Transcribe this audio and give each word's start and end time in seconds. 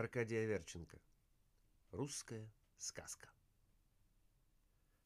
Аркадия 0.00 0.46
Верченко. 0.46 0.98
Русская 1.90 2.50
сказка. 2.78 3.28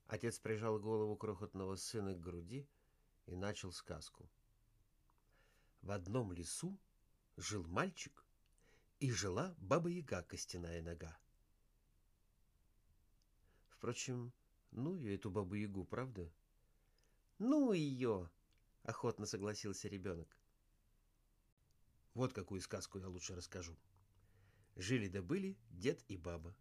Отец 0.06 0.38
прижал 0.38 0.78
голову 0.78 1.16
крохотного 1.16 1.74
сына 1.74 2.14
к 2.14 2.20
груди 2.20 2.68
и 3.26 3.34
начал 3.34 3.72
сказку. 3.72 4.30
В 5.82 5.90
одном 5.90 6.32
лесу 6.32 6.78
жил 7.36 7.66
мальчик, 7.66 8.24
и 9.00 9.10
жила 9.10 9.56
баба-яга 9.58 10.22
костяная 10.22 10.80
нога. 10.80 11.18
Впрочем, 13.70 14.32
ну 14.70 14.96
и 14.96 15.12
эту 15.12 15.28
бабу-ягу, 15.28 15.84
правда? 15.86 16.32
Ну 17.40 17.72
ее, 17.72 18.30
охотно 18.84 19.26
согласился 19.26 19.88
ребенок. 19.88 20.38
Вот 22.14 22.32
какую 22.32 22.60
сказку 22.60 23.00
я 23.00 23.08
лучше 23.08 23.34
расскажу. 23.34 23.76
Жили 24.76 25.08
да 25.08 25.22
были 25.22 25.56
дед 25.70 26.04
и 26.08 26.16
баба. 26.16 26.54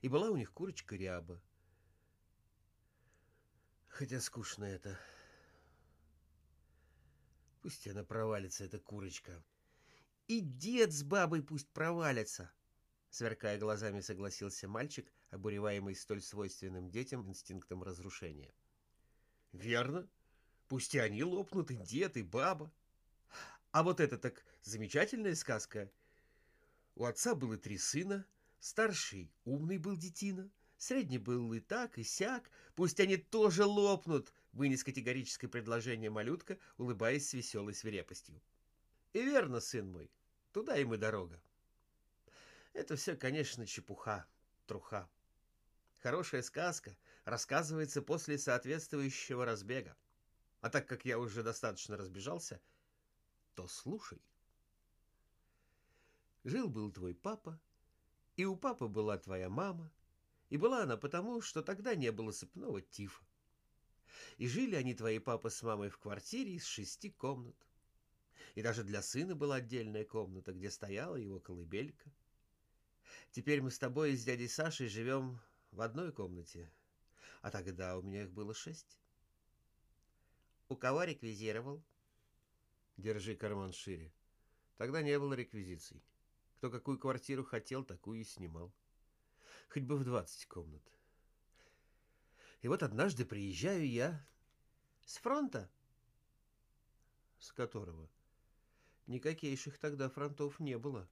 И 0.00 0.08
была 0.08 0.30
у 0.30 0.36
них 0.36 0.52
курочка 0.52 0.96
ряба. 0.96 1.42
Хотя 3.88 4.20
скучно 4.20 4.64
это. 4.64 4.98
Пусть 7.60 7.86
она 7.86 8.04
провалится, 8.04 8.64
эта 8.64 8.78
курочка. 8.78 9.44
И 10.26 10.40
дед 10.40 10.92
с 10.92 11.02
бабой 11.02 11.42
пусть 11.42 11.68
провалятся, 11.68 12.50
сверкая 13.10 13.58
глазами, 13.58 14.00
согласился 14.00 14.68
мальчик, 14.68 15.12
обуреваемый 15.30 15.94
столь 15.94 16.22
свойственным 16.22 16.90
детям 16.90 17.28
инстинктом 17.28 17.82
разрушения. 17.82 18.54
Верно. 19.52 20.08
Пусть 20.68 20.94
и 20.94 21.00
они 21.00 21.24
лопнут, 21.24 21.72
и 21.72 21.76
дед, 21.76 22.16
и 22.16 22.22
баба. 22.22 22.72
А 23.72 23.82
вот 23.82 24.00
это 24.00 24.16
так 24.18 24.44
замечательная 24.62 25.34
сказка. 25.34 25.90
У 27.00 27.06
отца 27.06 27.34
было 27.34 27.56
три 27.56 27.78
сына, 27.78 28.26
старший 28.58 29.32
умный 29.46 29.78
был 29.78 29.96
детина, 29.96 30.50
средний 30.76 31.16
был 31.16 31.50
и 31.54 31.58
так, 31.58 31.96
и 31.96 32.04
сяк, 32.04 32.50
пусть 32.74 33.00
они 33.00 33.16
тоже 33.16 33.64
лопнут, 33.64 34.34
вынес 34.52 34.84
категорическое 34.84 35.48
предложение 35.48 36.10
малютка, 36.10 36.58
улыбаясь 36.76 37.26
с 37.26 37.32
веселой 37.32 37.72
свирепостью. 37.72 38.38
И 39.14 39.22
верно, 39.22 39.60
сын 39.60 39.90
мой, 39.90 40.10
туда 40.52 40.76
им 40.76 40.92
и 40.92 40.98
дорога. 40.98 41.40
Это 42.74 42.96
все, 42.96 43.16
конечно, 43.16 43.66
чепуха, 43.66 44.26
труха. 44.66 45.08
Хорошая 46.02 46.42
сказка 46.42 46.94
рассказывается 47.24 48.02
после 48.02 48.36
соответствующего 48.36 49.46
разбега. 49.46 49.96
А 50.60 50.68
так 50.68 50.86
как 50.86 51.06
я 51.06 51.18
уже 51.18 51.42
достаточно 51.42 51.96
разбежался, 51.96 52.60
то 53.54 53.66
слушай. 53.68 54.20
Жил-был 56.44 56.90
твой 56.90 57.14
папа, 57.14 57.60
и 58.36 58.44
у 58.44 58.56
папы 58.56 58.88
была 58.88 59.18
твоя 59.18 59.50
мама, 59.50 59.92
и 60.48 60.56
была 60.56 60.82
она 60.82 60.96
потому, 60.96 61.42
что 61.42 61.62
тогда 61.62 61.94
не 61.94 62.10
было 62.10 62.32
сыпного 62.32 62.80
тифа. 62.80 63.22
И 64.38 64.48
жили 64.48 64.74
они, 64.74 64.94
твои 64.94 65.18
папа 65.18 65.50
с 65.50 65.62
мамой, 65.62 65.90
в 65.90 65.98
квартире 65.98 66.54
из 66.54 66.64
шести 66.64 67.10
комнат. 67.10 67.56
И 68.54 68.62
даже 68.62 68.84
для 68.84 69.02
сына 69.02 69.36
была 69.36 69.56
отдельная 69.56 70.04
комната, 70.04 70.52
где 70.52 70.70
стояла 70.70 71.16
его 71.16 71.40
колыбелька. 71.40 72.10
Теперь 73.32 73.60
мы 73.60 73.70
с 73.70 73.78
тобой 73.78 74.12
и 74.12 74.16
с 74.16 74.24
дядей 74.24 74.48
Сашей 74.48 74.88
живем 74.88 75.40
в 75.70 75.82
одной 75.82 76.12
комнате, 76.12 76.72
а 77.42 77.50
тогда 77.50 77.96
у 77.98 78.02
меня 78.02 78.22
их 78.22 78.32
было 78.32 78.54
шесть. 78.54 78.98
У 80.68 80.76
кого 80.76 81.04
реквизировал? 81.04 81.82
Держи 82.96 83.36
карман 83.36 83.72
шире. 83.72 84.12
Тогда 84.78 85.02
не 85.02 85.18
было 85.18 85.34
реквизиций. 85.34 86.02
Кто 86.60 86.70
какую 86.70 86.98
квартиру 86.98 87.42
хотел, 87.42 87.82
такую 87.86 88.20
и 88.20 88.24
снимал. 88.24 88.70
Хоть 89.70 89.84
бы 89.84 89.96
в 89.96 90.04
двадцать 90.04 90.44
комнат. 90.44 90.82
И 92.60 92.68
вот 92.68 92.82
однажды 92.82 93.24
приезжаю 93.24 93.88
я... 93.88 94.22
С 95.06 95.16
фронта? 95.16 95.70
С 97.38 97.50
которого? 97.52 98.10
Никакейших 99.06 99.78
тогда 99.78 100.10
фронтов 100.10 100.60
не 100.60 100.76
было. 100.76 101.08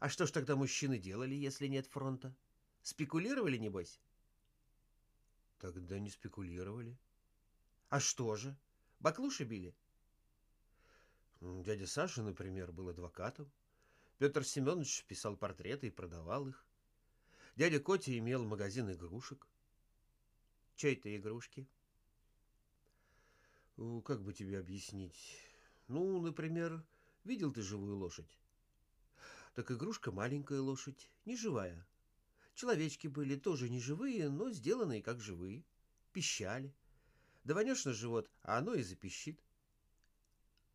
А 0.00 0.08
что 0.08 0.26
ж 0.26 0.32
тогда 0.32 0.56
мужчины 0.56 0.98
делали, 0.98 1.36
если 1.36 1.68
нет 1.68 1.86
фронта? 1.86 2.34
Спекулировали, 2.82 3.58
небось? 3.58 4.00
Тогда 5.60 6.00
не 6.00 6.10
спекулировали. 6.10 6.98
А 7.90 8.00
что 8.00 8.34
же? 8.34 8.56
Баклуши 8.98 9.44
били? 9.44 9.72
Дядя 11.40 11.86
Саша, 11.86 12.24
например, 12.24 12.72
был 12.72 12.88
адвокатом. 12.88 13.48
Петр 14.22 14.44
Семенович 14.44 15.04
писал 15.08 15.36
портреты 15.36 15.88
и 15.88 15.90
продавал 15.90 16.46
их. 16.46 16.64
Дядя 17.56 17.80
Котя 17.80 18.16
имел 18.16 18.44
магазин 18.44 18.88
игрушек. 18.88 19.48
Чей-то 20.76 21.16
игрушки? 21.16 21.66
Как 24.04 24.22
бы 24.22 24.32
тебе 24.32 24.60
объяснить? 24.60 25.40
Ну, 25.88 26.20
например, 26.20 26.84
видел 27.24 27.52
ты 27.52 27.62
живую 27.62 27.96
лошадь? 27.96 28.38
Так 29.54 29.72
игрушка 29.72 30.12
маленькая 30.12 30.60
лошадь, 30.60 31.10
не 31.24 31.36
живая. 31.36 31.84
Человечки 32.54 33.08
были 33.08 33.34
тоже 33.34 33.68
не 33.68 33.80
живые, 33.80 34.28
но 34.28 34.52
сделанные 34.52 35.02
как 35.02 35.18
живые. 35.18 35.64
Пищали. 36.12 36.72
Даванешь 37.42 37.84
на 37.86 37.92
живот, 37.92 38.30
а 38.42 38.58
оно 38.58 38.74
и 38.74 38.84
запищит. 38.84 39.42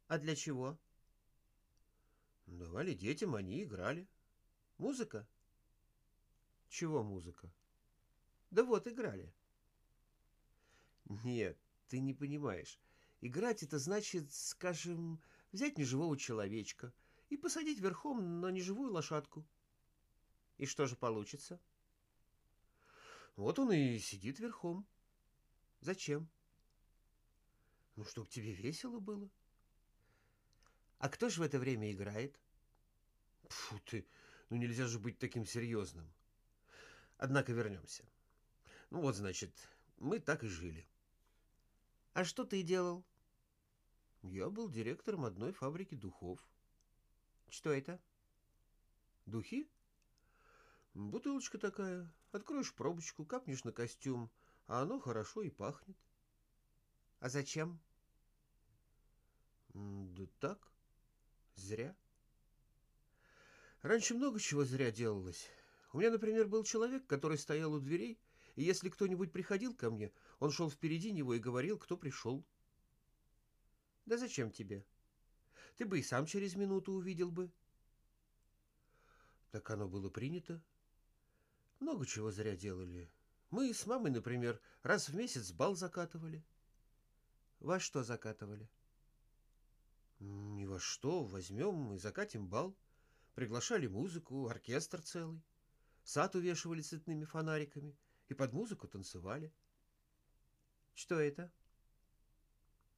А 0.09 0.17
для 0.17 0.35
чего? 0.35 0.77
Давали 2.47 2.93
детям, 2.93 3.35
они 3.35 3.63
играли. 3.63 4.07
Музыка? 4.77 5.27
Чего 6.69 7.03
музыка? 7.03 7.51
Да 8.51 8.63
вот, 8.63 8.87
играли. 8.87 9.31
Нет, 11.23 11.57
ты 11.87 11.99
не 11.99 12.13
понимаешь. 12.13 12.79
Играть 13.21 13.63
это 13.63 13.79
значит, 13.79 14.31
скажем, 14.33 15.21
взять 15.51 15.77
неживого 15.77 16.17
человечка 16.17 16.93
и 17.29 17.37
посадить 17.37 17.79
верхом 17.79 18.39
на 18.39 18.49
неживую 18.49 18.91
лошадку. 18.91 19.45
И 20.57 20.65
что 20.65 20.87
же 20.87 20.95
получится? 20.95 21.59
Вот 23.35 23.59
он 23.59 23.71
и 23.71 23.99
сидит 23.99 24.39
верхом. 24.39 24.87
Зачем? 25.81 26.29
Ну, 27.95 28.05
чтоб 28.05 28.29
тебе 28.29 28.53
весело 28.53 28.99
было. 28.99 29.29
А 30.99 31.09
кто 31.09 31.29
же 31.29 31.41
в 31.41 31.43
это 31.43 31.59
время 31.59 31.91
играет? 31.91 32.39
Фу 33.49 33.79
ты, 33.85 34.05
ну 34.49 34.57
нельзя 34.57 34.87
же 34.87 34.99
быть 34.99 35.19
таким 35.19 35.45
серьезным. 35.45 36.11
Однако 37.17 37.51
вернемся. 37.53 38.03
Ну 38.89 39.01
вот, 39.01 39.15
значит, 39.15 39.51
мы 39.97 40.19
так 40.19 40.43
и 40.43 40.47
жили. 40.47 40.87
А 42.13 42.23
что 42.23 42.45
ты 42.45 42.63
делал? 42.63 43.05
Я 44.23 44.49
был 44.49 44.69
директором 44.69 45.25
одной 45.25 45.53
фабрики 45.53 45.95
духов. 45.95 46.39
Что 47.49 47.71
это? 47.71 47.99
Духи? 49.25 49.69
Бутылочка 50.93 51.59
такая. 51.59 52.11
Откроешь 52.31 52.73
пробочку, 52.73 53.23
капнешь 53.23 53.63
на 53.63 53.71
костюм, 53.71 54.31
а 54.65 54.81
оно 54.81 54.99
хорошо 54.99 55.43
и 55.43 55.49
пахнет. 55.49 55.97
А 57.19 57.29
зачем? 57.29 57.79
Да 59.73 60.25
так. 60.39 60.59
Зря. 61.57 61.95
Раньше 63.81 64.13
много 64.13 64.39
чего 64.39 64.63
зря 64.63 64.91
делалось. 64.91 65.49
У 65.91 65.97
меня, 65.97 66.11
например, 66.11 66.47
был 66.47 66.63
человек, 66.63 67.05
который 67.07 67.37
стоял 67.37 67.73
у 67.73 67.79
дверей, 67.79 68.19
и 68.55 68.63
если 68.63 68.89
кто-нибудь 68.89 69.31
приходил 69.31 69.73
ко 69.75 69.89
мне, 69.89 70.11
он 70.39 70.51
шел 70.51 70.69
впереди 70.69 71.11
него 71.11 71.33
и 71.33 71.39
говорил, 71.39 71.77
кто 71.77 71.97
пришел. 71.97 72.45
Да 74.05 74.17
зачем 74.17 74.51
тебе? 74.51 74.85
Ты 75.75 75.85
бы 75.85 75.99
и 75.99 76.03
сам 76.03 76.25
через 76.25 76.55
минуту 76.55 76.93
увидел 76.93 77.31
бы. 77.31 77.51
Так 79.51 79.69
оно 79.71 79.87
было 79.87 80.09
принято. 80.09 80.61
Много 81.79 82.05
чего 82.05 82.31
зря 82.31 82.55
делали. 82.55 83.11
Мы 83.49 83.73
с 83.73 83.85
мамой, 83.85 84.11
например, 84.11 84.61
раз 84.83 85.09
в 85.09 85.15
месяц 85.15 85.51
бал 85.51 85.75
закатывали. 85.75 86.43
Во 87.59 87.79
что 87.79 88.03
закатывали? 88.03 88.69
Ни 90.19 90.65
во 90.65 90.79
что. 90.79 91.23
Возьмем 91.23 91.93
и 91.93 91.97
закатим 91.99 92.47
бал. 92.47 92.75
Приглашали 93.35 93.87
музыку, 93.87 94.47
оркестр 94.47 95.01
целый. 95.01 95.43
Сад 96.03 96.35
увешивали 96.35 96.81
цветными 96.81 97.25
фонариками 97.25 97.95
и 98.29 98.33
под 98.33 98.53
музыку 98.53 98.87
танцевали. 98.87 99.53
Что 100.95 101.19
это? 101.19 101.51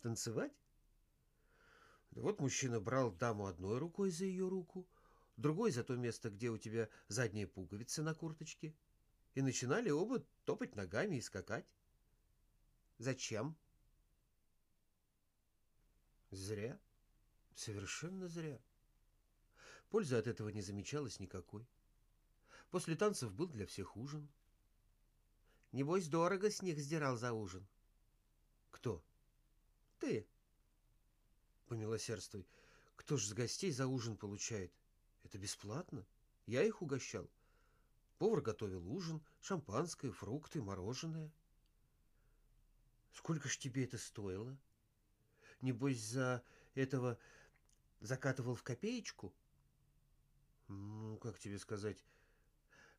Танцевать? 0.02 0.54
Да 2.12 2.22
вот 2.22 2.40
мужчина 2.40 2.80
брал 2.80 3.12
даму 3.12 3.48
одной 3.48 3.78
рукой 3.78 4.12
за 4.12 4.26
ее 4.26 4.48
руку, 4.48 4.88
другой 5.38 5.72
за 5.72 5.84
то 5.84 5.96
место, 5.96 6.30
где 6.30 6.50
у 6.50 6.58
тебя 6.58 6.90
задняя 7.08 7.48
пуговица 7.48 8.02
на 8.02 8.14
курточке, 8.14 8.74
и 9.36 9.42
начинали 9.42 9.90
оба 9.90 10.24
топать 10.46 10.76
ногами 10.76 11.18
и 11.18 11.22
скакать. 11.22 11.66
Зачем? 12.98 13.56
Зря. 16.32 16.80
Совершенно 17.60 18.30
зря. 18.30 18.58
Пользы 19.90 20.16
от 20.16 20.28
этого 20.28 20.48
не 20.48 20.62
замечалось 20.62 21.20
никакой. 21.20 21.68
После 22.72 22.96
танцев 22.96 23.34
был 23.34 23.48
для 23.48 23.66
всех 23.66 23.98
ужин. 23.98 24.30
Небось, 25.74 26.08
дорого 26.08 26.50
с 26.50 26.62
них 26.62 26.80
сдирал 26.80 27.18
за 27.18 27.34
ужин. 27.34 27.68
Кто? 28.72 29.04
Ты. 30.00 30.26
Помилосердствуй. 31.68 32.48
Кто 32.96 33.18
ж 33.18 33.26
с 33.26 33.34
гостей 33.34 33.74
за 33.74 33.88
ужин 33.88 34.16
получает? 34.16 34.72
Это 35.24 35.38
бесплатно. 35.38 36.08
Я 36.46 36.64
их 36.64 36.82
угощал. 36.82 37.30
Повар 38.20 38.40
готовил 38.40 38.90
ужин, 38.90 39.22
шампанское, 39.42 40.12
фрукты, 40.12 40.62
мороженое. 40.62 41.30
Сколько 43.12 43.50
ж 43.50 43.58
тебе 43.58 43.84
это 43.84 43.98
стоило? 43.98 44.58
Небось, 45.60 46.00
за 46.00 46.42
этого 46.74 47.20
закатывал 48.00 48.56
в 48.56 48.64
копеечку? 48.64 49.34
Ну, 50.68 51.18
как 51.18 51.40
тебе 51.40 51.58
сказать... 51.60 52.04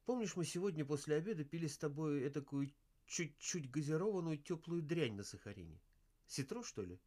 Помнишь, 0.06 0.35
мы 0.35 0.44
сегодня 0.44 0.85
после 0.85 1.17
обеда 1.17 1.44
пили 1.44 1.69
с 1.69 1.79
тобой 1.79 2.26
этакую 2.26 2.73
чуть-чуть 3.06 3.70
газированную 3.70 4.38
теплую 4.38 4.82
дрянь 4.82 5.14
на 5.14 5.23
сахарине? 5.23 5.81
Ситро, 6.26 6.62
что 6.62 6.82
ли? 6.82 6.99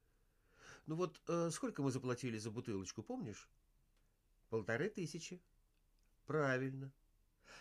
Ну 0.85 0.95
вот 0.95 1.19
э, 1.27 1.49
сколько 1.51 1.81
мы 1.81 1.91
заплатили 1.91 2.37
за 2.37 2.51
бутылочку, 2.51 3.03
помнишь? 3.03 3.49
Полторы 4.49 4.89
тысячи. 4.89 5.41
Правильно. 6.25 6.93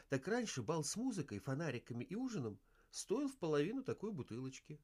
Так 0.08 0.29
раньше 0.29 0.62
бал 0.62 0.84
с 0.84 0.96
музыкой, 0.96 1.38
фонариками 1.38 2.05
и 2.05 2.14
ужином 2.14 2.58
стоил 2.90 3.29
в 3.29 3.37
половину 3.37 3.82
такой 3.82 4.12
бутылочки. 4.12 4.79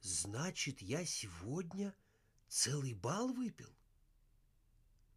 Значит, 0.00 0.82
я 0.82 1.04
сегодня 1.04 1.94
целый 2.48 2.94
бал 2.94 3.32
выпил? 3.32 3.74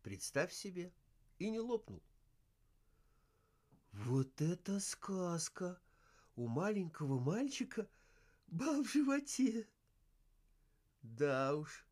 Представь 0.01 0.53
себе, 0.53 0.93
и 1.37 1.49
не 1.49 1.59
лопнул. 1.59 2.01
Вот 3.91 4.41
это 4.41 4.79
сказка! 4.79 5.79
У 6.35 6.47
маленького 6.47 7.19
мальчика 7.19 7.87
бал 8.47 8.83
в 8.83 8.89
животе. 8.89 9.67
Да 11.01 11.55
уж, 11.55 11.85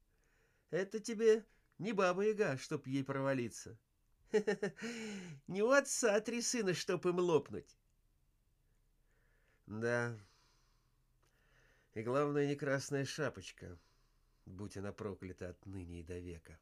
это 0.69 0.99
тебе 0.99 1.45
не 1.79 1.91
баба-яга, 1.91 2.57
чтоб 2.57 2.87
ей 2.87 3.03
провалиться. 3.03 3.77
Не 5.47 5.63
у 5.63 5.71
отца 5.71 6.19
три 6.19 6.41
сына, 6.41 6.73
чтоб 6.73 7.05
им 7.05 7.19
лопнуть. 7.19 7.77
Да, 9.67 10.17
и 11.97 12.03
главное, 12.03 12.45
не 12.45 12.55
красная 12.55 13.05
шапочка, 13.05 13.75
будь 14.47 14.77
она 14.77 14.91
проклята 14.91 15.49
отныне 15.49 15.99
и 15.99 16.03
до 16.03 16.17
века. 16.19 16.57